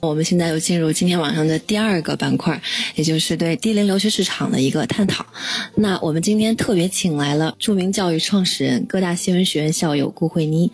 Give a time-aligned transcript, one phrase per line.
[0.00, 2.60] 我们现在又进入今天晚上的第二个板块，
[2.94, 5.26] 也就是对低龄留学市场的一个探讨。
[5.74, 10.72] 那我们今天特别请来了著名教育创始人、各大新闻学院校友顾慧妮。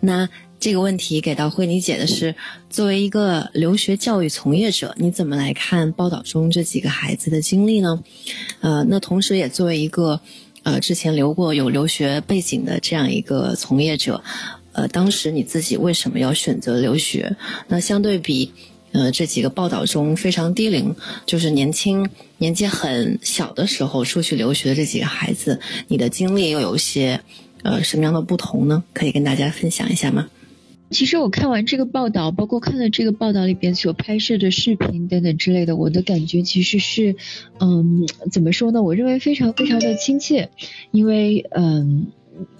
[0.00, 2.34] 那这个问题给到慧妮姐的是：
[2.68, 8.02] 作为一个留学教育从业者，你怎么来看报道中这几个孩子的经历呢？
[8.60, 10.20] 呃，那同时也作为一个
[10.64, 14.24] 呃之前留过有留学背景的这样一个从业者。
[14.74, 17.36] 呃，当时你自己为什么要选择留学？
[17.68, 18.52] 那相对比，
[18.92, 27.20] 呃，这几个报道中非常低龄，就是年轻、年纪很小的时候出去留学的这几个孩子，你的经历又有些
[27.62, 28.82] 呃什么样的不同呢？
[28.92, 30.28] 可以跟大家分享一下吗？
[30.90, 37.16] 其实我看完这个报道，包括看了这个报道里边所拍摄的视频等等之类的，我的感觉其实是，
[37.60, 38.82] 嗯，怎么说呢？
[38.82, 40.50] 我认为非常非常的亲切，
[40.90, 42.08] 因为嗯。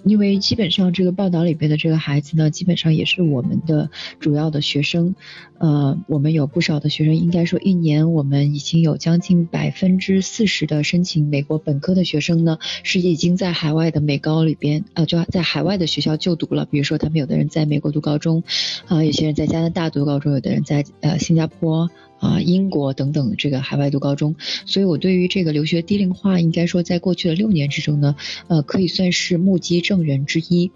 [0.03, 3.89] 因为基本上这个报道里边的这个孩子呢，基本上也是我们的
[4.19, 5.15] 主要的学生。
[5.57, 16.65] 呃，我们有不少的学生，应该说一年我们已经有将近百分之四十的申请美国本科的学生呢，是已经在海外的美高里边，呃，就在海外的学校就读了。
[16.65, 18.43] 比如说，他们有的人在美国读高中，
[18.87, 21.89] 啊，有些人在加拿大读高中，有的人在呃新加坡。
[22.19, 24.35] 啊，英国等等这个海外读高中，
[24.65, 28.15] 所以我对于这个留学低龄化，应该说在过去的六年之中呢，
[28.47, 30.71] 呃，可以算是目击证人之一。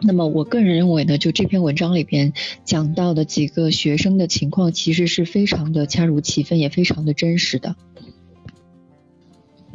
[0.00, 2.32] 那么我个人认为呢，就这篇文章里边
[2.64, 7.76] 讲到的几个学生的情况，其实是非常的恰如其分，也非常的真实的。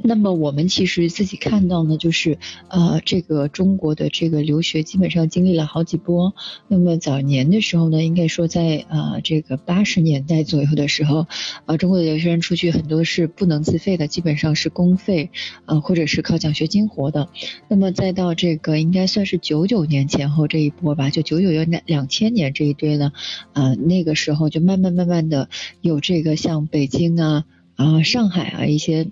[0.03, 2.37] 那么我们其实自己看到呢，就是
[2.69, 6.33] 呃，这个中国的这个留学基本上经历了好几波。
[6.67, 11.25] 那么早年的时候呢，应该说在呃这个八十年代左右的时候，
[11.65, 15.31] 呃，中国的留学生出去很多是不能自费的，基本上是公费，
[15.65, 17.27] 呃，或者是靠奖学金活的。
[17.67, 23.11] 那么再到这个应该算是九九年前后这一波吧，就九九年两两千年这一堆呢，
[23.53, 25.49] 呃，那个时候就慢慢慢慢的
[25.81, 29.09] 有这个像北京啊啊上海啊一些。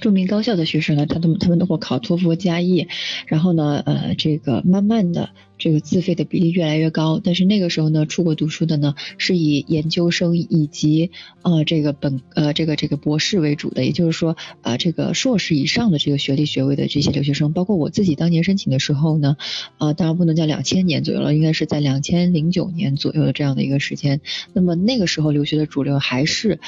[0.00, 2.86] 著名高校的学生呢，他都他们都会考托福加 E，
[3.26, 7.20] 然后呢，呃，这个慢慢的这个自费的比例越来越高。
[7.22, 11.10] 但是那个时候呢，出国读书的呢，是以研究生以及
[11.42, 19.36] 呃这个本呃这个这个博士为主的，也就是说啊这个硕士以上的这个学历学位的这些留学生，包括我自己当年申请的时候呢，
[19.78, 24.20] 啊当然不能叫两千年左右了，应该是在两千零九年左右的这样的一个时间。
[24.52, 26.60] 那么那个时候留学的主流还是。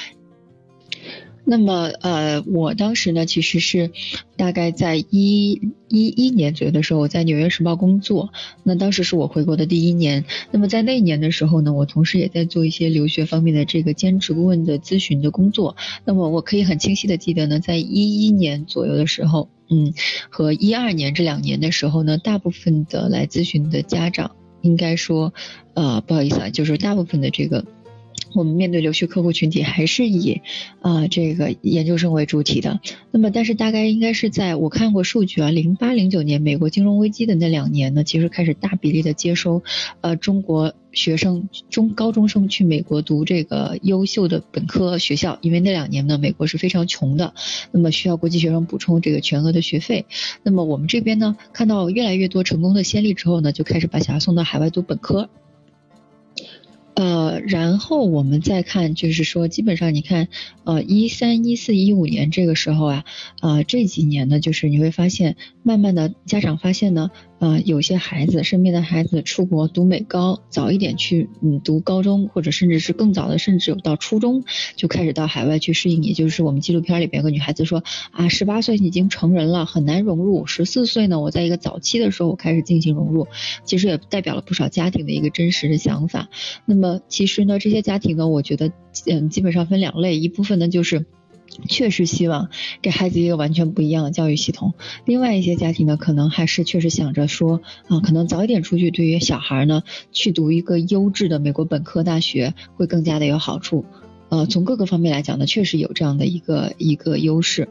[1.51, 3.89] 那么，呃，我当时呢，其实是
[4.37, 8.29] 大概在一一一年左右的时候，我在《纽约时报》工作。
[8.61, 10.25] 那当时是我回国的第一年。
[10.51, 15.75] 那么在那一年的时候呢，我同时也在做一些留学方面的这个兼职顾问的咨询的工作。
[16.05, 19.91] 那么我可以很清晰的记得呢，在一一年左右的时候，嗯，
[20.29, 25.33] 和一二年这两年的时候呢，大部分的来咨询的家长，应该说，
[25.73, 27.65] 呃，不好意思啊，就是大部分的这个。
[28.33, 30.41] 我们面对留学客户群体还是以
[30.81, 32.79] 啊这个研究生为主体的。
[33.11, 39.63] 那么，但是大概应该是在我看过数据啊，零八零九年美国金融危机的那两年呢，其实开始大比例的接收
[40.01, 47.33] 呃中国学生中高中生去美国读这个优秀的本科学校，因为那两年呢美国是非常穷的，
[47.71, 50.05] 那么需要国际学生补充这个全额的学费。
[50.43, 55.29] 那么我们这边呢看到越来越多成功的先例之后呢，就开始把小孩送到海外读本科。
[56.99, 60.27] 呃，然后我们再看，就是说，基本上你看，
[60.65, 63.05] 呃，一三、一四、一五年这个时候啊，
[63.39, 67.09] 呃，这几年呢，就是你会发现，慢慢的家长发现呢。
[67.39, 74.43] 呃，有些孩子身边的孩子出国读美高，早一点去嗯读高中，或者甚至是更早的，甚至有到初中
[74.75, 76.03] 就开始到海外去适应。
[76.03, 80.45] 也就是我们纪录片里边有个女孩子说啊，十八岁已经成人了，很难融入。
[80.45, 83.27] 十四岁呢，我在一个早期的时候我开始进行融入，
[83.63, 86.27] 其实也代表了不少家庭的一个真实的想法。
[86.65, 88.71] 那么其实呢，这些家庭呢，我觉得
[89.05, 91.05] 嗯基本上分两类，一部分呢就是。
[91.67, 92.49] 确实希望
[92.81, 94.73] 给孩子一个完全不一样的教育系统。
[95.05, 103.85] 另外一些家庭呢，可能还是确实想着说，啊，可能早一点出去，对于小孩呢，去读一个优质的美国本科大学会更加的有好处。
[104.29, 107.67] 呃，从各个方面来讲呢，确实有这样的一个一个优势。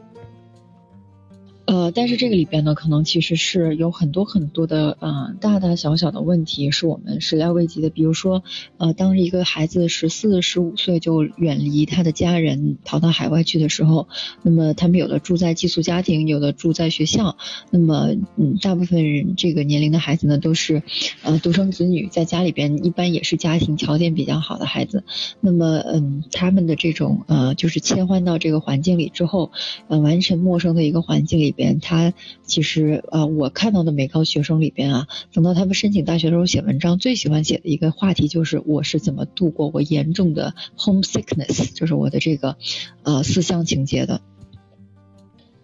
[1.69, 7.91] 呃，但是这个里边呢，可能其实是有很多很多的呃大大小小的问题是我们始料未及的。
[7.91, 8.43] 比如说，
[8.79, 14.07] 呃，当一个孩子十四、十五岁就远离他的家人，跑到海外去的时候，
[14.41, 17.37] 那么他们有的住在寄宿家庭，有的住在学校。
[17.69, 20.81] 那么，嗯，大部分人这个年龄的孩子呢，都是
[21.21, 25.03] 呃独生子女，在家里边一般也是家庭条件比较好的孩子。
[25.39, 29.51] 那么，嗯，他们的这种呃，就是切换到这个环境里之后，
[29.87, 31.53] 呃，完全陌生的一个环境里。
[31.59, 32.13] 边，他
[32.43, 42.55] 其实啊，我看到的美高学生里边啊，等到他们申请大学的时候写文章，最喜欢写的一个话题就是我是怎么度过我严重的 homesickness，就是我的这个
[43.03, 44.21] 呃思乡情节的。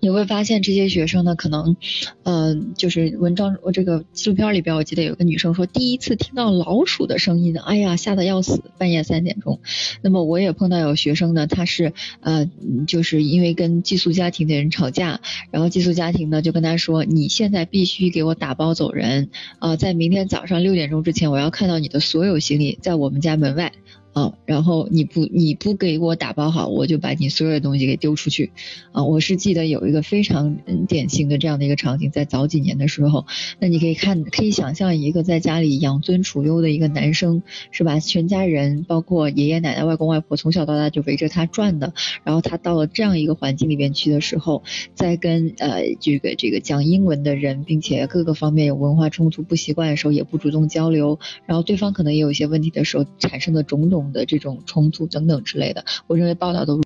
[0.05, 1.77] 你会发现这些学生呢，可能，
[2.21, 9.61] 嗯，就是文章我这个纪录片里边，我记得有个女生说，第一次听到老鼠的声音呢，哎呀，吓得要死，半夜三点钟。
[10.03, 12.47] 那么我也碰到有学生呢，他是呃，
[12.85, 23.71] 就是因为跟寄宿家庭的人吵架，然后寄宿家庭呢就跟他说，你现在必须给我打包走人啊，在明天早上六点钟之前，我要看到你的所有行李在我们家门外。
[24.15, 28.51] 啊，然后你不你不给我打包好，我就把你所有的东西给丢出去。
[28.93, 30.55] 啊，我是记得有一个非常
[30.87, 33.25] 典型的这样的一个场景，在早几年的时候，
[33.59, 37.99] 那你可以看，可以想象一个在家里养尊处优的一个男生，是吧？
[37.99, 44.63] 全家人包括爷爷奶奶、外公外婆从小到大就围着他转的，然后他到了这样一个环境里边去的时候，
[44.93, 54.04] 在跟呃这个这个讲英文的人，并且各个方面有文化冲突、不习惯的时候，也不主动交流，然后对方可能也有一些问题的时候，产生的种种。
[54.11, 56.81] 的这种冲突等等之类的，我认为报道都。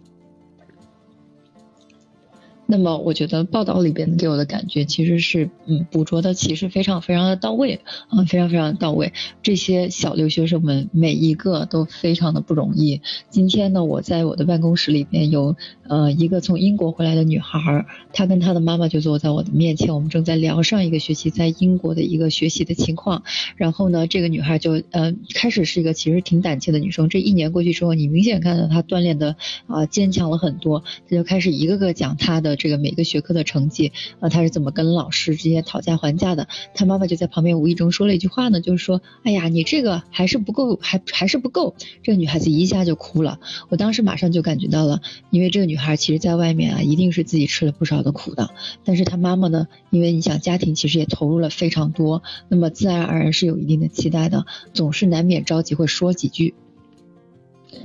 [2.72, 7.80] 那么我觉得报道里边给我的感觉其实是，嗯，捕捉的其实非常非常的到位
[8.10, 9.12] 啊，非常非常到位。
[9.42, 13.02] 这些小留学生们每一个都非常的不容易。
[13.32, 15.56] 今天呢，我在我的办公室里边有
[15.88, 23.24] 呃一个从英国回来的女孩，她跟她的妈妈就坐在我的面前，我们正在聊上一个学期在英国的一个学习的情况。
[23.56, 29.36] 然后呢，这个女孩就呃开始是一个其实挺胆怯的女生，这一年过去之后，你明显看到她锻炼的
[29.66, 32.59] 啊坚强了很多，她就开始一个个讲她的。
[32.60, 36.48] 这个每个学科的成绩啊，他是怎么跟老师之间讨价还价的？
[36.76, 41.74] 他妈妈就在旁边无意中说了一句话呢，就是说，哎呀，你这个还是不够，还还是不够。
[42.04, 43.40] 这个女孩子一下就哭了，
[43.70, 45.02] 我当时马上就感觉到了，
[45.32, 48.50] 因为这个女孩其实在外面啊，一定是自己吃了不少的苦的。
[48.84, 56.54] 但是她妈妈呢，因为你想家庭其实也投入了非常多，那么自然而然是有一定的期待的，总是难免着急会说几句。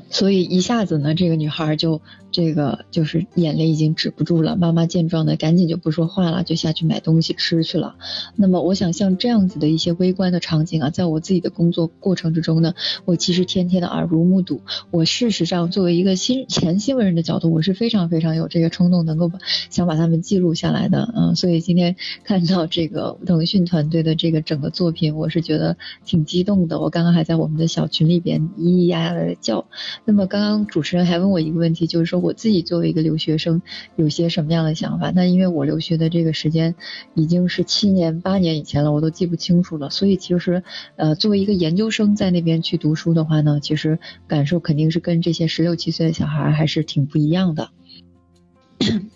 [0.08, 2.00] 所以一下子呢，这个女孩就
[2.34, 4.56] 这个就是眼泪已经止不住了。
[4.56, 7.94] 妈妈见状呢，赶紧就不说话了，就下去买东西吃去了。
[8.34, 14.62] 那么我想像这样子的一些微观的场景啊，在我自己的工作过程之中呢，我其实天天的耳濡目睹。
[14.90, 19.38] 我事实上作为一个新前新闻人的角度，我是非常非常有这个冲动，能够把
[19.70, 21.14] 想把他们记录下来的。
[21.16, 21.94] 嗯，所以今天
[22.24, 26.80] 看到这个腾讯团队的这个整个作品，我是觉得挺激动的。
[26.80, 29.64] 我刚刚还在我们的小群里边咿咿呀呀的叫。
[30.04, 33.60] 那么刚刚主持人还问我一个问题，就是说我自己作为一个留学生，
[33.96, 35.12] 有些什么样的想法？
[35.14, 36.74] 那因为我留学的这个时间
[37.14, 39.90] 已经是七年八年以前了，我都记不清楚了。
[39.90, 40.62] 所以其实
[40.96, 47.68] 呃，作为一个研究生在那边去读书的话呢，其实感受肯定是跟这些十六七岁的小孩还是挺不一样的。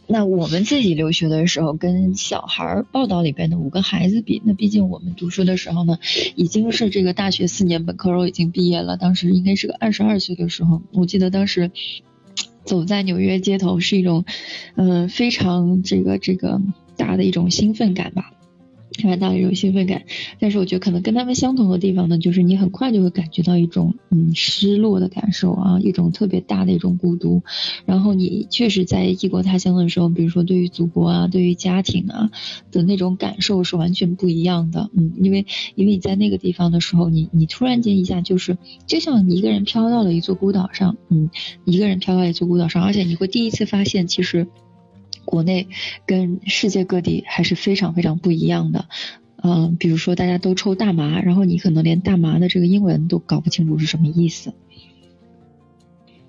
[0.06, 5.98] 那我们自己留学的时候，跟小孩儿报道里边的五个孩子比，那毕竟我们读书的时候呢，
[6.36, 8.96] 已经是这个大学四年本科都已经毕业了。
[8.96, 11.70] 当时应该是个二十二岁的时候，我记得当时
[12.64, 14.24] 走在纽约街头是一种，
[14.76, 16.60] 嗯，非常这个这个
[16.96, 18.32] 大的一种兴奋感吧。
[18.98, 20.02] 看到一种兴奋感，
[20.40, 27.42] 但是我觉得可能跟他们相同的地方呢，就是你很快就会感觉到一种嗯失落的感受啊，一种特别大的一种孤独。
[27.86, 32.30] 然后你确实在异国他乡的时候，比如说对于祖国啊，对于家庭啊
[32.72, 34.90] 的那种感受是完全不一样的。
[34.96, 41.30] 嗯，因为因为你在那个地方的时候，你你突然间一下就是就像一个人飘到了一座孤岛上，嗯，
[41.64, 44.48] 一个人飘到一座孤岛上，而且你会第一次发现其实。
[45.28, 45.68] 国内
[46.06, 48.88] 跟世界各地还是非常非常不一样的，
[49.42, 54.54] 嗯，比如说大家都抽大麻，然后你可能连大麻的这个英文都搞不清楚是什么意思。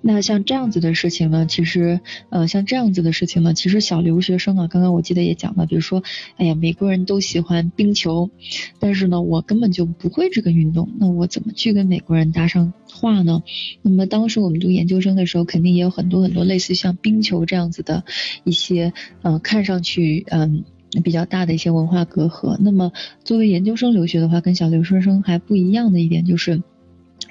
[0.02, 6.02] 那像这样子的事情呢，其实，呃，像这样子的事情呢，其实小留学生啊，刚刚我记得也讲了，比如说，
[6.36, 8.30] 哎呀，美国人都喜欢冰球，
[8.78, 13.42] 但是呢，我根本就不会这个运动，那我怎么去跟美国人搭上话呢？
[13.82, 18.04] 那么当时我们读研究生的时候，肯定也有很多很多类似像冰球这样子的
[18.44, 20.64] 一些，呃，看上去，嗯，
[21.04, 22.56] 比较大的一些文化隔阂。
[22.58, 22.92] 那么
[23.22, 26.62] 作为研究生留学的话，跟小留学生还不一样的一点就是。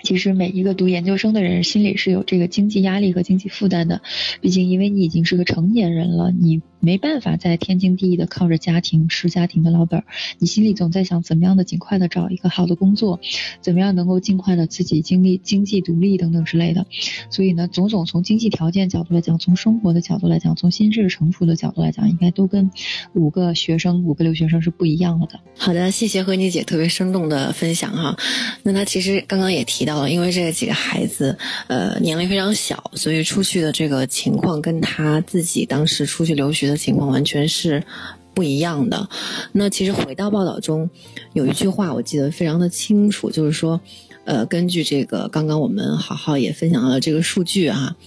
[0.03, 4.01] 其实每一个读研究生的人心里是有这个经济压力和经济负担的，
[4.41, 6.61] 毕竟因为你已经是个成年人了，你。
[6.79, 10.05] 没办法再天经地义的靠着家庭吃家庭的老本儿，
[10.37, 13.19] 你心里总在想怎么样的尽快的找一个好的工作，
[13.61, 16.85] 怎么样能够尽快的自己经历经济独立等等之类的。
[17.29, 22.71] 所以呢，总总从经济条件角度来讲，从生活的角度来讲，从心智成熟的角度来讲，应该都跟
[23.13, 25.39] 五个学生五个留学生是不一样了的。
[25.57, 28.17] 好的，谢谢慧妮姐特别生动的分享哈。
[28.63, 36.68] 那她其实刚刚也提到了，因为这几个孩子呃年龄非常小，所以出去的这个情况跟他自己当时出去留学。
[36.69, 37.83] 的情况完全是。
[38.31, 39.09] 不一样的。
[39.51, 40.89] 那其实回到报道中，
[41.33, 43.81] 有一句话我记得非常的清楚，就是说，
[44.23, 47.97] 呃，根据这个刚刚我们好好也分享了这个数据啊，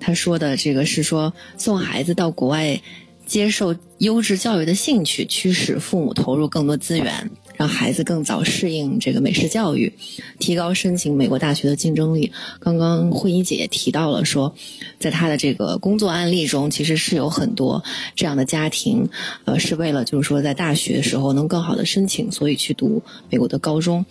[0.00, 2.80] 他说的这个是说送孩子到国外
[3.26, 7.30] 接受优质教育的兴趣，驱使父母投入更多资源。
[7.56, 9.92] 让孩子更早适应这个美式教育，
[10.38, 12.32] 提高申请美国大学的竞争力。
[12.60, 14.54] 刚刚慧怡姐也提到了说，
[14.98, 17.82] 在她的这个工作案例中，其实是有很多
[18.14, 19.08] 这样的家庭，
[19.44, 24.04] 呃，是为了就是说在大学时候能更好的申请，所以去读美国的高中。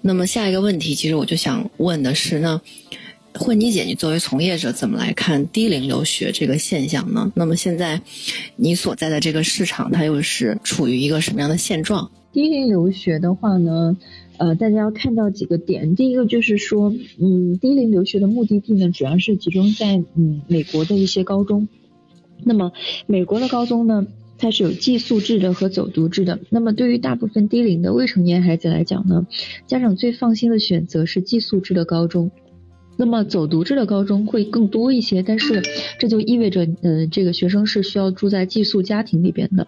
[0.00, 2.60] 那么下一个问题，其实我就想问的是呢，
[3.34, 7.32] 慧妮姐，你作为从业者，怎么来看低龄留学这个现象呢？
[7.34, 8.00] 那么现在
[8.54, 12.10] 你所在的这个市场，它又是处于一个什么样的现状？
[12.36, 13.96] 低龄留学的话呢，
[14.36, 15.94] 呃，大家要看到几个点。
[15.94, 21.66] 第一个就是说，嗯，低龄留学的目的地呢，主要是集中在嗯美国的一些高中。
[22.44, 22.72] 那么
[23.06, 26.38] 美国的高中呢，它是有寄宿制的和走读制的。
[26.50, 29.26] 那么对于大部分低龄的未成年孩子来讲呢，
[29.66, 32.30] 家长最放心的选择是寄宿制的高中。
[32.98, 35.62] 那么走读制的高中会更多一些，但是
[35.98, 39.66] 这就意味着，嗯，这个学生是需要住在寄宿家庭里边的。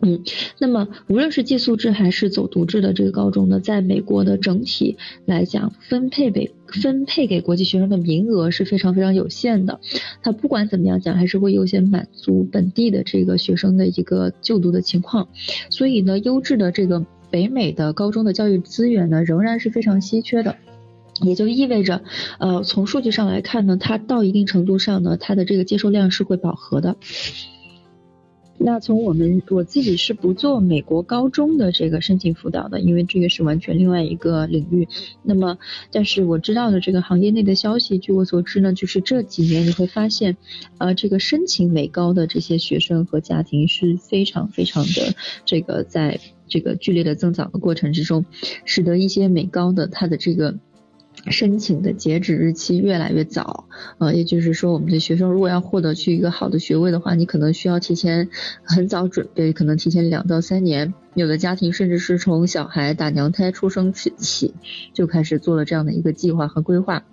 [0.00, 0.22] 嗯，
[0.58, 9.80] 那么无论是寄宿制还是走读制的这个高中呢，在美国的整体来讲，分配给分配给国际学生的名额是非常非常有限的。
[10.22, 15.28] 它不管怎么样讲，还是会优先满足本地的这个学生的一个就读的情况。
[15.70, 20.56] 所以呢，优质的这个北美的高中的教育资源呢，仍然是非常稀缺的。
[21.22, 22.02] 也就意味着，
[22.38, 26.98] 呃，从数据上来看呢，它到一定程度上呢，它的这个接受量是会饱和的。
[28.58, 34.88] 那从我们我自己是不做美国高中的这个申请辅导的，因为这个是完全另外一个领域。
[35.22, 35.58] 那么，
[35.92, 40.36] 但是我知道的这个行业内的消息，据我所知呢，就是这几年你会发现，
[40.78, 48.24] 呃，这个申请美高的这些学生和家庭是非常非常的这个在这个剧烈的增长的过程之中，
[48.64, 50.58] 使得一些美高的它的这个。
[51.30, 53.68] 申请的截止日期越来越早，
[53.98, 58.28] 呃，也就是说，我们的学生如果要获得去一个好的学位的话，你可能需要提前
[58.62, 60.94] 很早准备，可能提前两到三年。
[61.14, 64.54] 有的家庭甚至是从小孩打娘胎出生起
[64.92, 67.04] 就开始做了这样的一个计划和规划。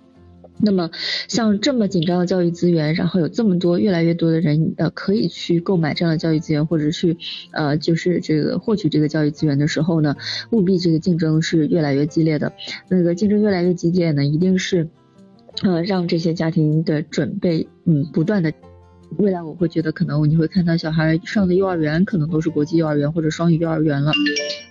[0.58, 0.90] 那么，
[1.28, 7.18] 像这么紧张的教育资源，然后有这么多越来越多的人呃可以去购买这样的教育资源，或者去
[7.50, 10.16] 呃就是这个获取这个教育资源的时候呢，
[10.52, 12.52] 务必这个竞争是越来越激烈的。
[12.88, 14.88] 那个竞争越来越激烈呢，一定是
[15.62, 18.52] 呃让这些家庭的准备嗯不断的。
[19.18, 24.12] 未来我会觉得，可能你会看到小孩上的幼儿园可能都是国际幼儿园或者双语幼儿园了，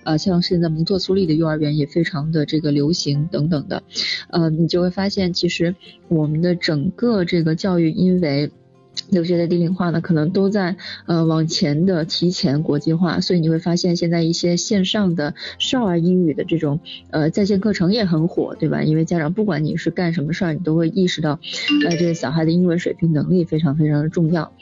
[0.02, 3.82] 啊，像现在蒙特梭利的幼儿园也非常的这个流行等等的，
[4.28, 5.74] 呃，你就会发现，其实
[6.08, 8.50] 我们的整个这个教育，因为。
[9.10, 18.82] 留学的低龄化呢，可能都在呃往前的提前国际化，所以你会发现现在一些线上的少儿英语的这种呃在线课程也很火，对吧？
[18.82, 21.38] 因为家长不管你是干什么事儿，你都会意识到，
[21.88, 24.52] 呃这个小孩的英文水平能力非常非常的重要。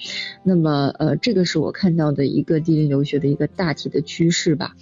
[0.42, 4.74] 那么呃这个是我看到的一个低龄留学的一个大体的趋势吧。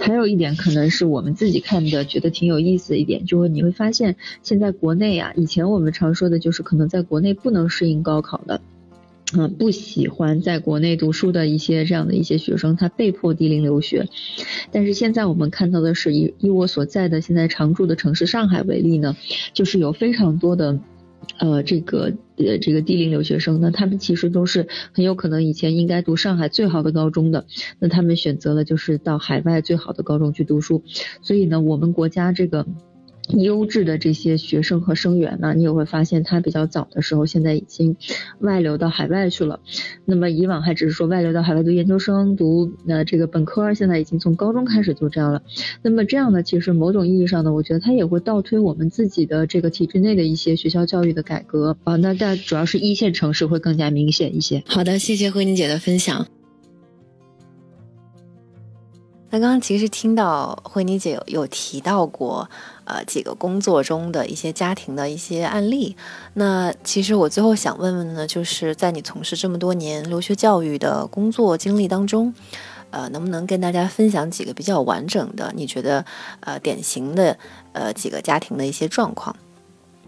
[0.00, 8.60] 还有一点可能是我们自己看的觉得挺有意思的一点，就是你会发现现在国内啊，以前我们常说的就是可能在国内不能适应高考的，
[9.36, 14.08] 嗯，不喜欢在国内读书的一些这样的一些学生，他被迫低龄留学。
[14.72, 19.16] 但是现在我们看到的是，以以我所在的现在常住的城市上海为例呢，
[19.52, 20.78] 就是有非常多的。
[21.38, 27.46] 呃，这个呃，这个低龄留学生呢，他们其实都是很有可能以前应该读上海最好的高中的，
[27.78, 30.82] 那他们选择了就是到海外最好的高中去读书，
[31.22, 32.66] 所以呢，我们国家这个。
[33.28, 37.96] 优质的这些学生和生源呢，你也会发现他比较早的时候，现在已经
[38.40, 39.60] 外流到海外去了。
[40.04, 45.42] 那么以往还只是说外流到海外读研究生、读那这个本科，现在已经从高中开始就这样了。
[45.82, 51.96] 那么这样呢，其实某种意义上呢，我觉得它也会倒推我们自己的这个体制内的一些学校教育的改革啊。
[51.96, 54.62] 那但主要是一线城市会更加明显一些。
[54.66, 56.26] 好的，谢谢慧宁姐的分享。
[59.32, 62.50] 那刚刚其实听到慧妮姐有有提到过，
[62.84, 65.96] 呃，几个工作中的一些家庭的一些案例。
[66.34, 72.34] 那其实我最后想问问呢，就是在你从事这么多年留学教育的工作经历当中，
[72.90, 76.04] 呃，能不能跟大家分享几个比较完整的，你觉得
[76.40, 77.38] 呃典型的
[77.72, 79.36] 呃几个家庭的一些状况？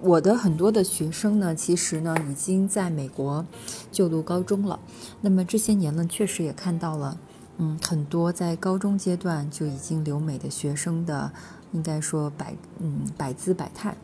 [0.01, 3.47] 我的很多的学生呢，其实呢已经在美国
[3.93, 4.81] 就读高中了。
[5.21, 7.17] 那么这些年呢，确实也看到了。
[7.59, 11.31] 嗯，很多在高中阶段就已经留美的学生的，
[11.73, 13.95] 应该说百嗯百姿百态。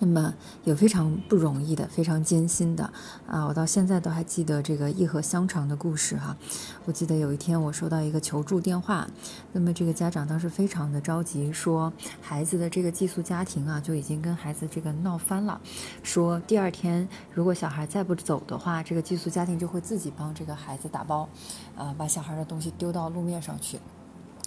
[0.00, 0.34] 那么
[0.64, 2.84] 有非常不容易的，非常艰辛的
[3.26, 3.46] 啊！
[3.46, 6.36] 我到现在都还记得这个一盒香肠的故事哈。
[6.84, 9.06] 我记得有一天我收到一个求助电话，
[9.52, 15.60] 那么这个家长当时非常的着急，说孩子的这个寄宿家庭啊就已经跟孩子这个闹翻了，
[16.02, 21.28] 说第二天如果小孩再不走的话，这个寄宿家庭就会自己帮这个孩子打包，
[21.76, 23.78] 啊，把小孩的东西丢到路面上去。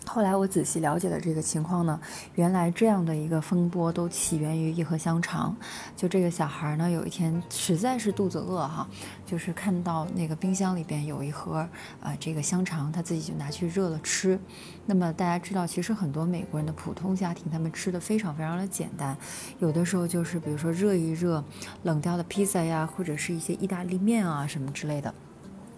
[0.08, 2.00] 后来我仔细了解了这个情况呢，
[2.36, 5.56] 原来这样的一个风波都起源于一盒香肠。
[5.96, 8.88] 就这个小孩呢，有一天实在是肚子饿哈，
[9.26, 11.58] 就是看到那个冰箱里边有一盒
[12.02, 14.40] 啊这个香肠，他自己就拿去热了吃。
[14.86, 19.16] 那么大家知道，其实很多美国人的普通家庭，他们吃的非常非常的简单，
[19.60, 21.44] 有的时候就是比如说热一热
[21.84, 25.14] 冷掉的披萨呀，或者是一些意大利面啊什么之类的。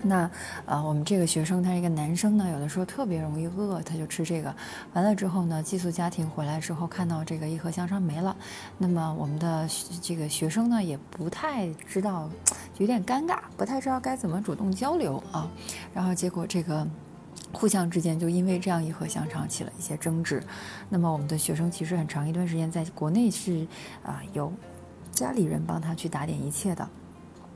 [0.02, 0.30] 那，
[0.66, 4.56] 呃，我们这个学生他是一个男生呢，有的时候特别容易饿，他就吃这个。
[4.94, 8.36] 完了之后呢，寄宿家庭回来之后看到这个一盒香肠没了，
[8.78, 9.68] 那么我们的
[10.02, 12.30] 这个学生呢也不太知道，
[12.78, 15.50] 有点尴尬，不太知道该怎么主动交流啊。
[15.94, 16.88] 然后结果这个
[17.52, 20.42] 互相之间就因为这样一盒香肠起了一些争执。
[20.88, 23.68] 那么我们的学生其实很长一段时间在国内是
[24.04, 24.54] 啊由
[25.12, 26.88] 家里人帮他去打点一切的。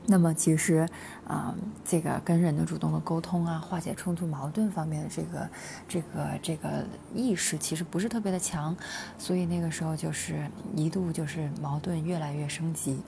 [0.06, 0.86] 那么其实，
[1.26, 5.48] 啊，这个跟人的主动的沟通啊，化解冲突矛盾方面的这个、
[5.88, 6.84] 这个、这个
[7.14, 8.76] 意识，其实不是特别的强，
[9.18, 10.46] 所以那个时候就是
[10.76, 13.00] 一度就是矛盾越来越升级。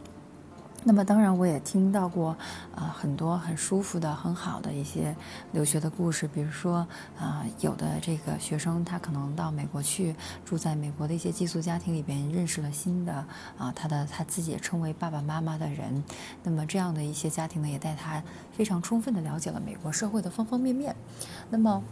[0.89, 2.29] 那么当然，我也听到过
[2.73, 5.17] 啊很多很舒服的、很好的一些
[5.51, 6.87] 留学的故事，比如说
[7.19, 10.15] 啊，有的这个学生他可能到美国去，
[10.45, 13.13] 住在美国的一些寄宿家庭里边，认识了新的
[13.59, 16.05] 啊他的他自己也称为爸爸妈妈的人。
[16.45, 20.95] 那么这样的一些家庭呢，也带他非常充分的了解了美国社会的方方面面。
[21.51, 21.83] 那么。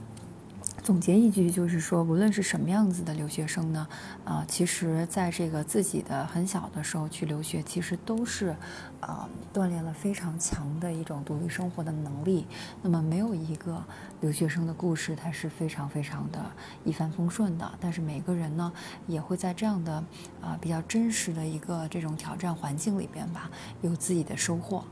[0.83, 3.89] 总结一句，就是说，无论是什么样子的留学生呢，
[4.23, 8.55] 啊，其实在这个自己的很小的时候去留学，其实都是，
[9.01, 12.47] 啊，锻炼了非常强的一种独立生活的能力。
[12.83, 13.83] 那么，没有一个
[14.21, 16.45] 留学生的故事，它是非常非常的
[16.85, 17.73] 一帆风顺的。
[17.81, 18.71] 但是，每个人呢，
[19.07, 20.05] 也会在这样的
[20.43, 23.51] 啊比较真实的一个这种挑战环境里边吧，
[23.81, 24.85] 有自己的收获。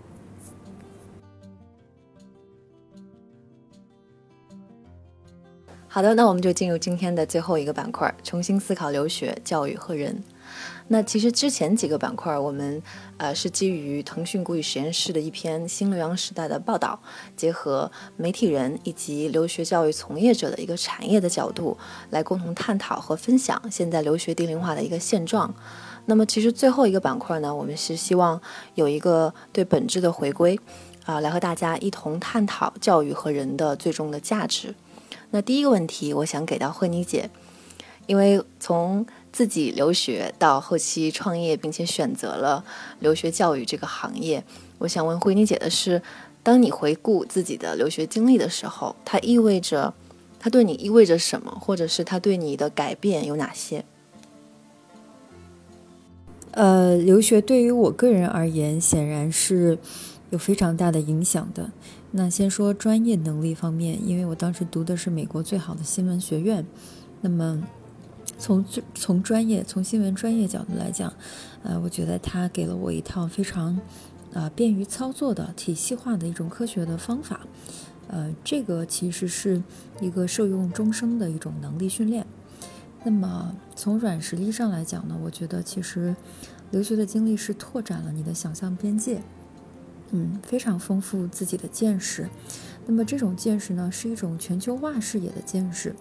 [5.95, 10.25] 好的，那我们就进入今天的最后一个板块，重新思考留学、教育和人。
[10.89, 12.83] 那其实之前几个板块，我们
[13.19, 16.99] 呃是基于腾讯谷雨实验室的一篇新留洋时代的报道，
[17.37, 21.77] 结合媒体人以及留学教育从业者的一个产业的角度，
[22.09, 25.55] 来共同探讨和分享现在留学低龄化的一个现状。
[26.07, 28.41] 那么其实最后一个板块呢，我们是希望
[28.77, 30.59] 有一个对本质的回归，
[31.05, 34.75] 啊，来和大家一同探讨教育和人的最终的价值。
[35.33, 37.31] 那第一个问题，我想给到慧妮姐，
[38.07, 42.63] 因为从自己留学到后期创业，并且选择了
[43.01, 44.45] 留学教育这个行业，
[44.79, 46.03] 我想问慧妮姐的是，
[46.43, 49.95] 当你回顾自己的留学经历的时候，它意味着，
[50.39, 53.87] 它对你意味着什么，或者是它对你的改变有哪些？
[56.51, 59.79] 呃，留学对于我个人而言，显然是
[60.29, 61.71] 有非常大的影响的。
[62.15, 66.65] 那先说专业能力方面，因为我当时读的是美国最好的新闻学院，
[67.23, 67.67] 那么
[68.37, 71.11] 从最从专业从新闻专业角度来讲，
[71.63, 73.81] 呃，我觉得它给了我一套非常
[74.35, 77.41] 啊便于操作的体系化的一种科学的方法，
[78.09, 79.63] 呃，这个其实是
[80.03, 82.27] 一个受用终生的一种能力训练。
[83.05, 86.15] 那么从软实力上来讲呢，我觉得其实
[86.71, 89.23] 留学的经历是拓展了你的想象边界。
[90.15, 92.29] 嗯，非常丰富自己的见识，
[92.87, 95.97] 那么这种见识呢，是一种全球化视野的见识，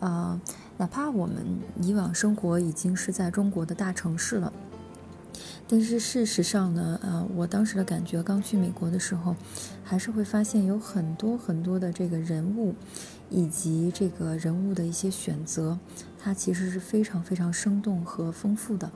[0.00, 0.40] 啊，
[0.78, 1.44] 哪怕我们
[1.82, 4.50] 以往生活已经是在中国的大城市了，
[5.68, 9.36] 但是事实上呢，呃，我当时的感觉，刚去美国的时候，
[9.84, 12.74] 还是会发现有很多很多的这个人物，
[13.28, 15.78] 以及这个人物的一些选择，
[16.18, 18.90] 它其实是非常非常生动和丰富的。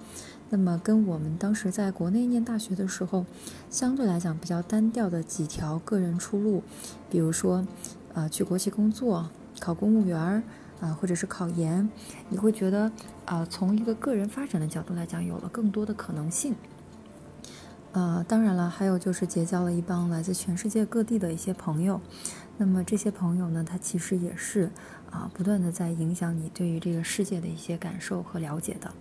[0.52, 3.24] 那么跟我们当时在国内念大学的时候，
[3.70, 6.62] 相对来讲比较单调的几条个人出路，
[7.08, 7.64] 比如说，
[8.14, 10.42] 呃，去国企工作、考公务员儿
[10.80, 11.88] 啊，或者是考研，
[12.28, 12.90] 你会觉得，
[13.24, 16.56] 啊，从一个个人发展的角度来讲，有了更多的可能性。
[17.92, 22.00] 呃，当然了，还有就是结交了一帮来自全世界各地的一些朋友，
[22.56, 24.70] 那么这些朋友呢，他其实也是
[25.10, 28.92] 啊，不断的在影响你对于这个世界的一些感受和了解的。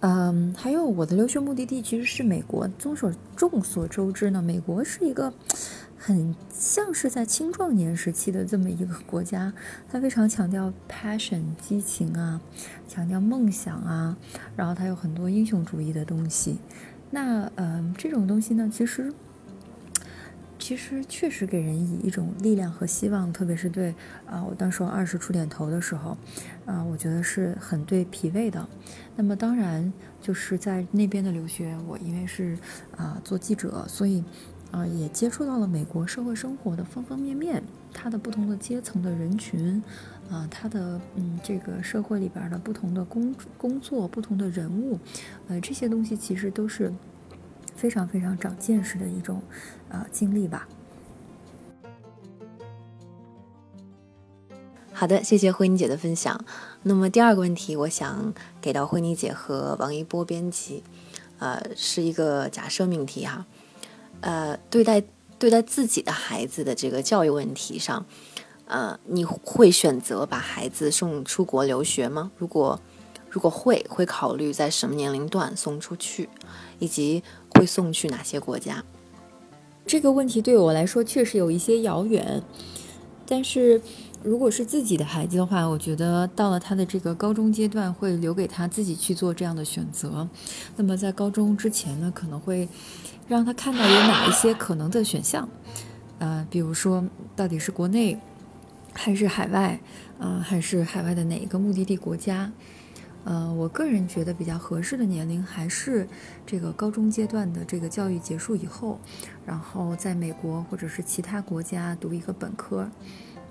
[0.00, 2.68] 嗯，还有我的留学目的地其实是美国。
[2.78, 5.32] 众所众所周知呢，美国是一个
[5.96, 9.52] 很像是在青壮年时期的这么一个国家，
[9.90, 12.40] 它非常强调 passion 激情啊，
[12.88, 14.16] 强调梦想啊，
[14.56, 16.58] 然后它有很多英雄主义的东西。
[17.10, 19.12] 那嗯，这种东西呢，其实。
[20.68, 23.94] 其实确实给人以一种力量和希望，特别是对
[24.26, 26.14] 啊，我当时二十出点头的时候，
[26.66, 28.68] 啊，我觉得是很对脾胃的。
[29.16, 32.58] 那么当然就是在那边的留学，我因为是
[32.94, 34.22] 啊做记者，所以
[34.70, 37.62] 啊也接触到了美国社会生活的方方面面，
[37.94, 39.82] 它的不同的阶层的人群，
[40.30, 44.98] 啊，它的嗯这个社会里边的不同的工工作、不同的人物，
[45.48, 46.92] 呃，这些东西其实都是。
[47.78, 49.40] 非常非常长见识的一种，
[49.88, 50.66] 呃，经历吧。
[54.92, 56.44] 好的，谢谢慧妮姐的分享。
[56.82, 60.82] 那么第二个问题，我想给到慧妮姐和王一波编辑，
[61.38, 63.46] 呃，是一个假设命题哈。
[64.22, 65.00] 呃，对待
[65.38, 68.04] 对待自己的孩子的这个教育问题上，
[68.66, 72.32] 呃，你会选择把孩子送出国留学吗？
[72.36, 72.80] 如果
[73.30, 76.28] 如果会，会考虑在什么年龄段送出去，
[76.80, 77.22] 以及。
[77.58, 78.84] 会送去哪些国家？
[79.84, 82.42] 这个问题对我来说确实有一些遥远。
[83.26, 83.80] 但是，
[84.22, 90.26] 如果是自己的孩子的话，我觉得到了他的这个高中阶段，会留给他自己去做这样的选择。
[90.76, 92.66] 那么，在高中之前呢，可能会
[93.26, 95.46] 让他看到有哪一些可能的选项。
[96.18, 97.04] 呃，比如说，
[97.36, 98.18] 到底是国内，
[98.94, 99.78] 还是海外？
[100.18, 102.50] 啊，还是海外的哪一个目的地国家？
[103.24, 106.08] 呃，我个人觉得比较合适的年龄还是
[106.46, 108.98] 这个高中阶段的这个教育结束以后，
[109.44, 112.88] 然后在美国或者是其他国家读一个本科，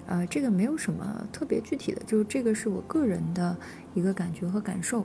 [0.08, 3.56] 呃，这个没有什么特别具体的，就是这个是我个人的
[3.94, 5.02] 一个感觉和感受，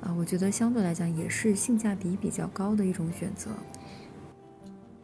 [0.00, 3.50] 啊，我觉得相对来讲也是性价比比较高的一种选择。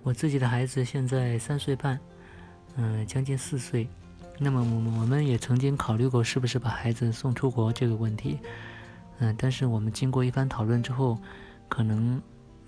[0.02, 2.00] 我自己的孩子现在三岁半，
[2.76, 3.86] 嗯，将近四岁，
[4.38, 8.38] 那么我我们也曾经考虑过是不是把孩子送出国这个问题。
[9.22, 11.16] 嗯，但是我们经过一番讨论之后，
[11.68, 12.20] 可能，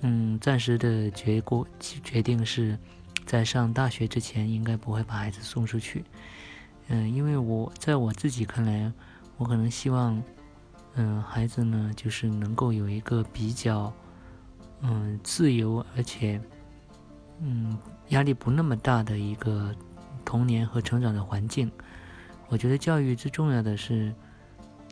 [0.03, 2.79] 嗯，暂时的结果决定是，
[3.27, 6.05] 在上大学之前应该不会把孩子送出去。
[6.87, 8.93] 嗯，因为我在我自己看来，
[9.37, 10.23] 我可能希望，
[10.95, 13.93] 嗯，孩子呢就是能够有一个比较，
[14.83, 16.41] 嗯，自由而且，
[17.41, 17.77] 嗯，
[18.11, 19.75] 压力不那么大的一个
[20.25, 21.69] 童年和成长的环境。
[22.49, 24.15] 我觉得教育最重要的是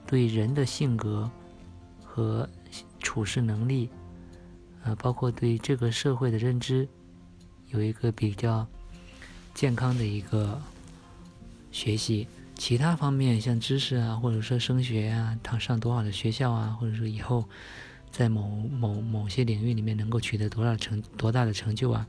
[0.05, 1.31] 对人的性格。
[2.15, 2.47] 和
[2.99, 3.89] 处事能力，
[4.85, 6.87] 呃，包括对这个社会的认知，
[7.71, 8.67] 有一个比较
[9.55, 10.61] 健康的一个
[11.71, 12.29] 学习。
[12.55, 17.49] 其他方面，像知识啊，或者说升学啊，他上多少的学校啊，或者说以后
[18.11, 22.07] 在某某某些领域里面能够取得多少成多大的成就啊，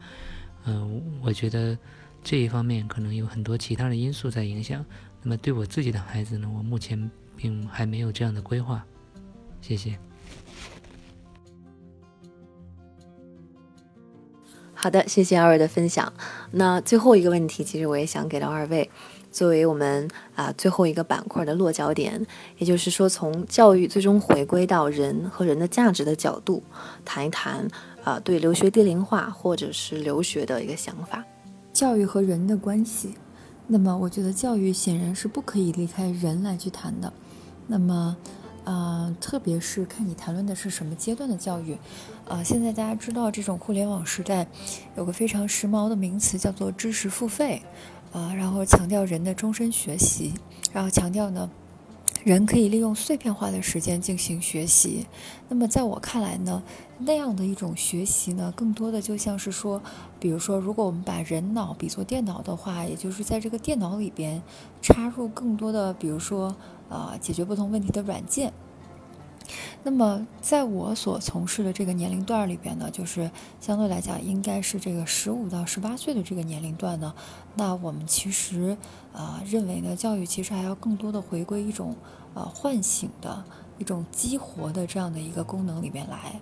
[0.66, 1.78] 嗯，我觉得
[2.22, 4.86] 这一方面可能有很多其他的因素在影响。
[5.22, 8.86] 那么对我自己的孩子呢，我目前并还没有这样的规划。
[9.64, 9.98] 谢谢。
[14.74, 16.12] 好的，谢谢二位的分享。
[16.52, 18.90] 那最后一个问题，其实我也想给到二位，
[19.32, 26.62] 作为我们啊最后一个板块的落脚点，也就是说，从教育最终回归到人和人的价值的角度，
[27.06, 27.66] 谈一谈
[28.04, 31.24] 啊对留学低龄化或者是留学的一个想法。
[31.72, 33.14] 教育和人的关系，
[33.68, 37.14] 那么我觉得教育显然是不可以离开人来去谈的。
[37.68, 38.18] 那么。
[38.66, 41.78] 呃，特别是看你谈论的是什么阶段的教育，
[42.26, 44.48] 呃，现在大家知道这种互联网时代，
[44.96, 47.62] 有个非常时髦的名词叫做知识付费，
[48.12, 50.34] 啊，然后强调人的终身学习，
[50.72, 51.50] 然后强调呢，
[52.24, 55.06] 人可以利用碎片化的时间进行学习。
[55.50, 56.64] 那么在我看来呢，
[57.00, 59.82] 那样的一种学习呢，更多的就像是说，
[60.20, 64.42] 比如说，如果我们把人脑比作电脑的话，也就是在这个电脑里边
[64.82, 66.56] 插入更多的，比如说。
[66.90, 68.54] 啊，解决不同问题的软件。
[69.84, 77.14] 那么，在我所从事的这个年龄段里边呢，就是相对来讲，应该是这个十五到十八岁的这个年龄段呢。
[77.56, 78.78] 那我们其实
[79.14, 81.96] 啊，认为呢，教育其实还要更多的回归一种
[82.34, 83.44] 呃唤醒的
[83.78, 86.40] 一种激活的这样的一个功能里面来。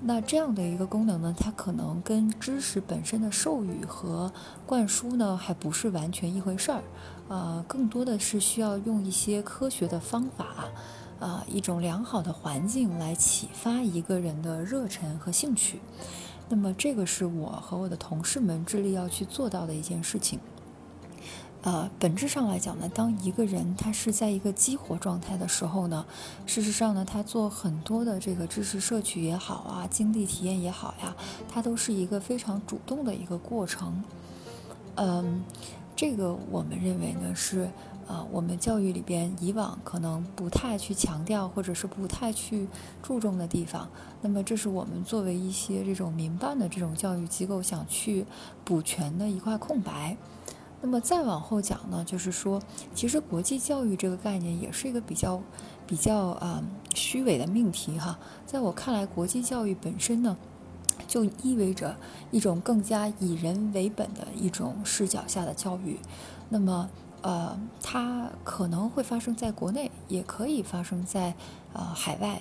[0.00, 4.32] 那这样的一个功能呢，它可能跟知识本身的授予和
[4.64, 6.80] 灌输呢，还不是完全一回事儿。
[7.26, 10.68] 呃，更多的是需要用一些科学的方法，
[11.20, 15.80] 啊，一种良好的环境来启发一个人的热忱和兴趣。
[16.48, 20.38] 那么，这个是我和我的同事们致力要去做到的一件事情。
[21.62, 26.06] 呃，本质上来讲呢，当一个人他是在一个激活状态的时候呢，
[26.46, 31.16] 事实上呢，他做很多的这个知识摄取也好啊，经历体验也好呀，
[31.52, 34.02] 他都是一个非常主动的一个过程。
[34.94, 35.42] 嗯，
[35.96, 37.68] 这个我们认为呢是。
[38.08, 42.66] 啊，我们教育里边以往可能不太去强调，或者是不太去
[43.02, 43.86] 注重的地方，
[44.22, 48.24] 那么这是我们作为一些这种民办的这种教育机构想去
[48.64, 50.16] 补全的一块空白。
[50.80, 52.62] 那么再往后讲呢，就是说，
[52.94, 55.42] 其实国际教育这个概念也是一个比较
[55.86, 58.18] 比较啊虚伪的命题哈。
[58.46, 60.34] 在我看来，国际教育本身呢，
[61.06, 61.94] 就意味着
[62.30, 65.98] 一种更加以人为本的一种视角下的教育。
[66.48, 66.88] 那么。
[67.22, 71.34] 呃，它可能会发生在国内，也可以发生在
[71.72, 72.40] 呃海外。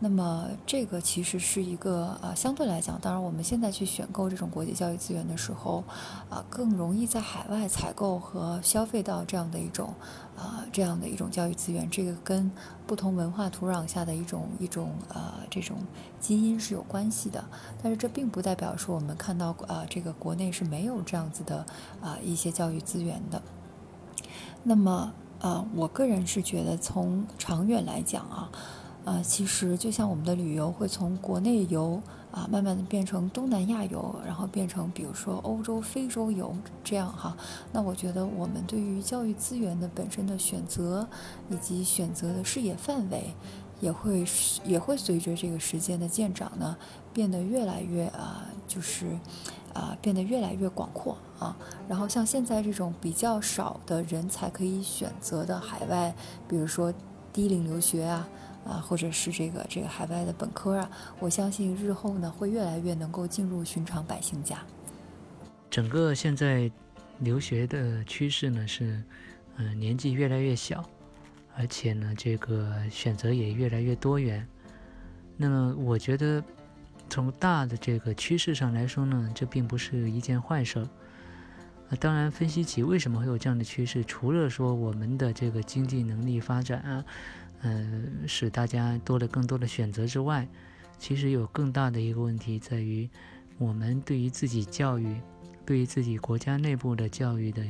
[0.00, 5.82] 那么这个其实是一个呃相对来讲，当然我们现在去选购这种国际教育资源的时候，
[6.28, 9.94] 啊更容易在海外采购和消费到这样的一种
[10.36, 11.88] 啊这样的一种教育资源。
[11.88, 12.50] 这个跟
[12.86, 15.78] 不同文化土壤下的一种一种呃这种
[16.20, 17.42] 基因是有关系的。
[17.82, 21.64] 但是这并不代表说我们看到啊这个国内是没有这样子的
[22.02, 23.40] 啊一些教育资源的。
[24.62, 28.50] 那么，呃，我个人是觉得，从长远来讲啊，
[29.04, 37.36] 呃，其实就像我们的旅游会从国内游啊，慢慢的变成东南亚游，然后变成比如说欧洲、非洲游这样哈。
[37.72, 41.06] 那我觉得，我们对于教育资源的本身的选择，
[41.50, 43.34] 以及选择的视野范围，
[43.80, 44.24] 也会
[44.64, 46.76] 也会随着这个时间的渐长呢，
[47.12, 49.18] 变得越来越啊，就是。
[49.74, 51.54] 啊，变得越来越广阔啊。
[51.88, 56.14] 然后像现在这种比较少的人才可以选择的海外，
[56.48, 56.94] 比如说
[57.32, 58.28] 低龄留学啊，
[58.64, 64.58] 啊，或者是这个这个海外的本科啊，我相信日后呢会越来越能够进入寻常百姓家。
[65.68, 66.70] 整个现在
[67.18, 69.02] 留学的趋势呢是，
[69.56, 70.84] 嗯，年纪越来越小，
[71.56, 74.46] 而且呢这个选择也越来越多元。
[75.36, 76.42] 那么我觉得。
[77.08, 80.80] 从大的这个趋势上来说呢，这并不是一件坏事。
[81.90, 87.04] 啊，当然，分析起为什么会有这样的趋势，除了说我们的这个经济能力发展啊，
[87.60, 90.48] 呃，使大家多了更多的选择之外，
[90.98, 93.08] 其实有更大的一个问题在于，
[93.58, 95.20] 我们对于自己教育，
[95.66, 97.62] 对于自己国家内部的教育的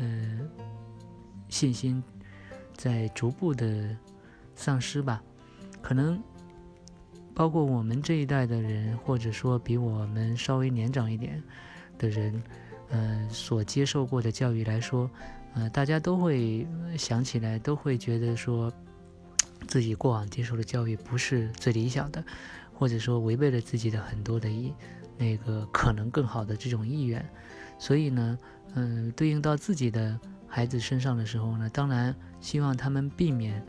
[0.00, 0.40] 呃
[1.48, 2.02] 信心，
[2.76, 3.96] 在逐步的
[4.56, 5.22] 丧失吧，
[5.80, 6.20] 可能。
[7.34, 11.42] 包括我们这一代的人，或者说比我们稍微年长一点
[11.98, 12.42] 的人，
[12.90, 15.10] 呃，所接受过的教育来说，
[15.54, 16.66] 呃，大家都会
[16.96, 18.72] 想起来，都会觉得说，
[19.66, 22.24] 自己过往接受的教育不是最理想的，
[22.72, 24.72] 或者说违背了自己的很多的意，
[25.18, 27.28] 那个可能更好的这种意愿。
[27.78, 28.38] 所以呢，
[28.74, 33.60] 嗯，对应到自己的孩子身上的时候呢，当然希望他们避免。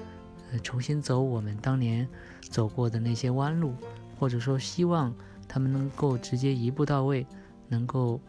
[0.51, 2.07] 呃重新走我们当年
[2.49, 3.75] 走过的那些弯路，
[4.19, 5.13] 或者说希望
[5.47, 7.25] 他们能够直接一步到位，
[7.67, 8.19] 能够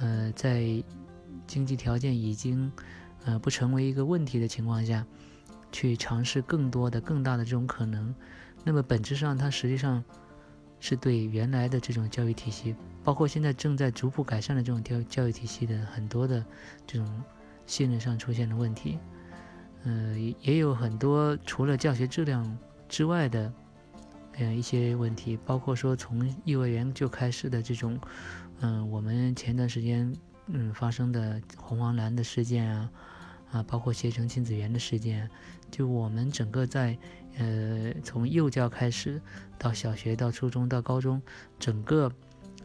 [0.00, 0.82] 呃在
[1.46, 2.70] 经济条件已经
[3.24, 5.04] 呃不成为一个问题的情况下，
[5.70, 8.14] 去尝试更多的、更大的这种可能。
[8.62, 10.02] 那么本质上，它实际上
[10.80, 16.42] 是对原来的这种教育体系，包括现在正在逐步改善的这种教教育体系的很多的
[16.86, 17.22] 这种
[17.66, 18.98] 信任上出现的问题。
[19.82, 22.58] 嗯，也有很多除了教学质量
[22.88, 23.52] 之外的，
[24.38, 27.98] 嗯，一些问题，包括说从幼儿园就开始的这种，
[28.60, 30.12] 嗯，我们前段时间
[30.48, 32.90] 嗯发生的红黄蓝的事件啊，
[33.52, 35.30] 啊，包括携程亲子园的事件，
[35.70, 36.98] 就我们整个在
[37.38, 39.20] 呃从幼教开始
[39.58, 41.22] 到小学到初中到高中，
[41.58, 42.10] 整个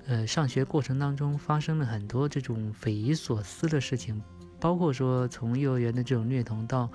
[0.08, 4.20] 呃上学过程当中发生了很多这种匪夷所思的事情。
[4.60, 6.90] 包括说从幼儿园的这种虐童到，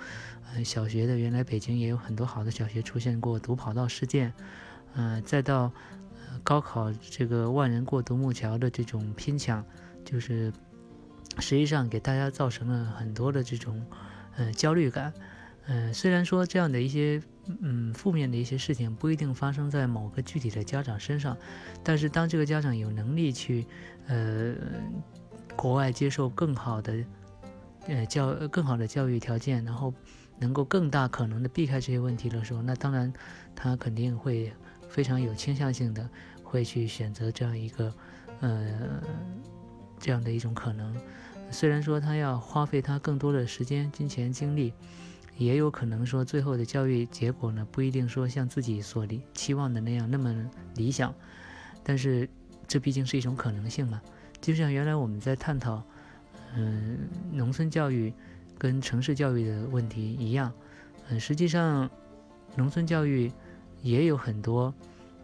[0.52, 4.32] 呃小学的，原来北京也有很多好的小学出现过堵跑道事件，
[4.94, 5.72] 呃再到，
[6.42, 9.64] 高考这个万人过独木桥的这种拼抢，
[10.04, 10.52] 就是
[11.38, 13.84] 实际上给大家造成了很多的这种，
[14.36, 15.12] 呃焦虑感，
[15.66, 17.22] 呃虽然说这样的一些
[17.60, 21.36] 嗯负面的一些事情不一定发生在某个具体的家长身上，
[21.82, 23.66] 但是当这个家长有能力去，
[24.06, 24.54] 呃
[25.56, 26.94] 国外接受更好的。
[27.86, 29.92] 呃，教更好的教育条件，然后
[30.38, 33.12] 能够更大可能的避开这些问题的时候，那当然
[33.54, 34.52] 他肯定会
[34.88, 36.08] 非常有倾向性的
[36.42, 37.94] 会去选择这样一个
[38.40, 39.02] 呃
[39.98, 40.96] 这样的一种可能。
[41.50, 44.72] 虽然说他要花费他更多的时间、金钱、精力，
[45.36, 50.34] 也有可能说最后的教育结果呢不一定说像自己所理期望的那样那么
[50.76, 51.14] 理想，
[51.82, 52.26] 但是
[52.66, 54.00] 这毕竟是一种可能性嘛。
[54.40, 55.84] 就像原来我们在探讨。
[56.56, 58.12] 嗯，农村教育
[58.58, 60.52] 跟城市教育的问题一样，
[61.08, 61.90] 嗯，实际上，
[62.56, 63.30] 农村教育
[63.82, 64.72] 也有很多，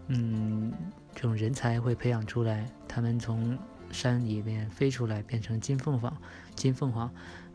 [0.08, 0.72] 嗯，
[1.14, 2.66] 这种人才会培养出来。
[2.88, 3.56] 他们从
[3.92, 6.14] 山里面飞出来变成金凤凰，
[6.56, 7.10] 金凤凰，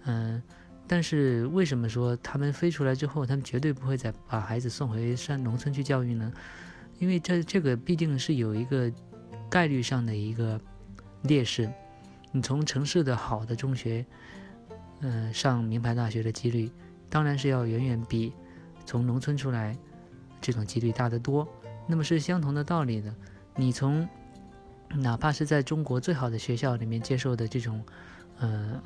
[0.05, 0.41] 嗯，
[0.87, 6.31] 但是为什么说他们飞出来之后，他们绝对不会再把孩子送回山农村去教育呢？
[6.99, 8.89] 因为这这个毕竟是有一个
[9.49, 10.59] 概率上的一个
[11.23, 11.69] 劣势，
[12.35, 14.05] 你从城市的好的中学，
[14.99, 16.69] 嗯，上名牌大学的几率，
[17.09, 18.33] 当然是要远远比
[18.85, 19.73] 从农村出来
[20.41, 21.47] 这种几率大得多。
[21.87, 23.15] 那么是相同的道理的，
[23.55, 24.05] 你从
[24.89, 27.81] 哪怕是在中国最好的学校里面接受的这种，
[28.39, 28.81] 呃，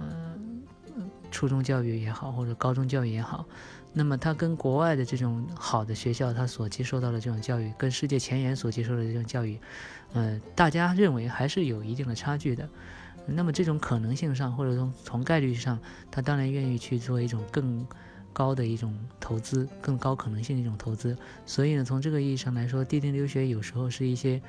[1.32, 3.48] 初中教育也好，或者高中教育也好，
[3.94, 9.60] 那么它跟国外的这种好的学校它所接受到的这种教育，跟世界前沿所接受的这种教育，
[10.14, 12.70] 呃，大家认为还是有一定的差距的。
[13.36, 15.80] 那么这种可能性上，或者从从概率上，
[16.12, 17.86] 他当然愿意去做一种更
[18.34, 21.18] 高的一种投资，更高可能性的一种投资。
[21.46, 24.42] 所以呢，从这个意义上来说，低龄留学有时候是一些。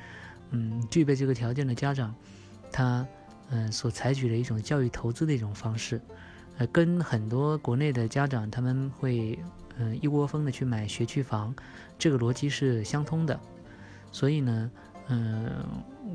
[0.53, 2.12] 嗯，具备这个条件的家长，
[2.73, 3.07] 他
[3.51, 6.01] 嗯所采取的一种教育投资的一种方式，
[6.59, 9.38] 呃，跟很多国内的家长他们会
[9.79, 11.55] 嗯一窝蜂的去买学区房，
[11.97, 13.38] 这个逻辑是相通的。
[14.11, 14.69] 所以呢，
[15.12, 15.66] 嗯，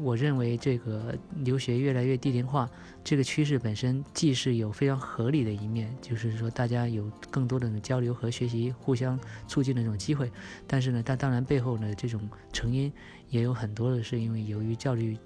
[0.02, 2.70] 我认为这个留学越来越低龄化
[3.04, 10.32] 这个趋势本身既是有非常合理的一面，就是说大家有更多的交流和学习，互相促进的这种机会，
[10.66, 12.92] 但是呢，它当然背后呢这种成因。
[13.30, 15.18] 也有很多的是因为由于教育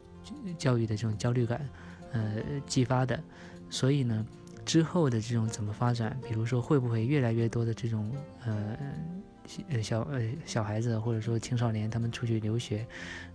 [0.58, 1.70] 教育的这种焦虑感，
[2.14, 3.22] 呃激发的，
[3.70, 4.26] 所以呢，
[4.66, 8.10] 之后的这种怎么发展，比如说会不会越来越多的这种
[8.46, 8.78] 呃
[9.70, 12.86] 呃小呃小孩子或者说青少年他们出去留学，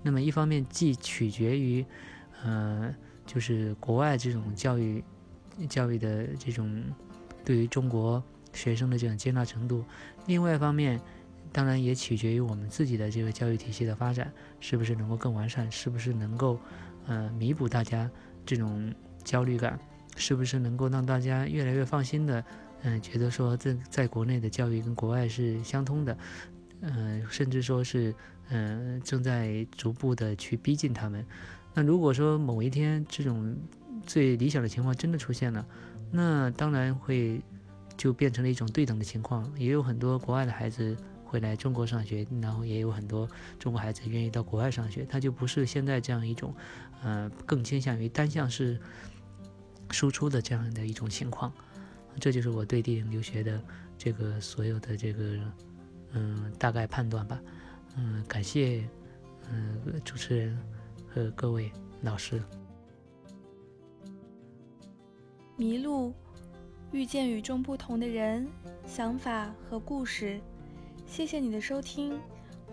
[0.03, 1.85] 那么一方面既取决于
[2.43, 2.95] 呃
[3.27, 5.03] 就是国外这种教育
[5.69, 6.83] 教育的这种
[7.45, 8.23] 对于中国
[8.53, 9.85] 学生的这种接纳程度，
[10.27, 11.01] 另外一方面。
[11.53, 16.59] 当然也取决于我们自己的这个教育体系的发展，是不是能够更完善，是不是能够，
[17.07, 18.11] 呃，弥补大家
[18.45, 19.79] 这种焦虑感，
[20.17, 22.45] 是不是能够让大家越来越放心的，
[22.85, 26.17] 嗯，觉得说在在国内的教育跟国外是相通的，
[26.83, 28.15] 嗯，甚至说是，
[28.51, 31.27] 嗯，正在逐步的去逼近他们。
[31.75, 33.57] 那如果说某一天这种
[34.07, 35.67] 最理想的情况真的出现了，
[36.13, 37.43] 那当然会
[37.97, 40.97] 就变成了一种对等的情况，也有很多国外的孩子。
[41.27, 46.55] 会来中国上学，然后也有很多中国孩子愿意到国外上学，他就不是现在这样一种，
[47.03, 48.79] 呃，更倾向于单向式
[49.91, 51.53] 输出的这样的一种情况。
[52.21, 53.63] 这就是我对电影留学的
[53.99, 55.39] 这个所有的这个，
[56.13, 57.41] 嗯，大概判断吧。
[57.97, 58.89] 嗯，感谢，
[59.51, 60.59] 嗯，主持人
[61.07, 61.71] 和各位
[62.03, 62.43] 老师。
[65.57, 66.13] 迷路，
[66.91, 68.49] 遇见与众不同的人、
[68.87, 70.41] 想法和故事。
[71.07, 72.19] 谢谢你的收听，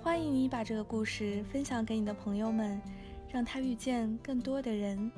[0.01, 2.81] 欢迎你把这个故事分享给你的朋友们，
[3.31, 5.11] 让他遇见更多的人。